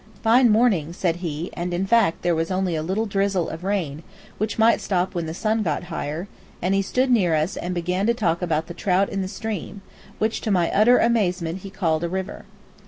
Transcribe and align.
"Fine 0.23 0.49
morning," 0.49 0.93
said 0.93 1.17
he, 1.17 1.51
and 1.53 1.75
in 1.75 1.85
fact 1.85 2.23
there 2.23 2.33
was 2.33 2.49
only 2.49 2.73
a 2.75 2.81
little 2.81 3.05
drizzle 3.05 3.49
of 3.49 3.63
rain, 3.63 4.01
which 4.39 4.57
might 4.57 4.81
stop 4.81 5.13
when 5.13 5.27
the 5.27 5.33
sun 5.35 5.61
got 5.61 5.83
higher; 5.93 6.27
and 6.59 6.73
he 6.73 6.81
stood 6.81 7.11
near 7.11 7.35
us 7.35 7.55
and 7.55 7.75
began 7.75 8.07
to 8.07 8.13
talk 8.15 8.41
about 8.41 8.65
the 8.65 8.73
trout 8.73 9.09
in 9.09 9.21
the 9.21 9.27
stream, 9.27 9.83
which, 10.17 10.41
to 10.41 10.49
my 10.49 10.71
utter 10.71 10.97
amazement, 10.97 11.59
he 11.59 11.69
called 11.69 12.03
a 12.03 12.09
river. 12.09 12.45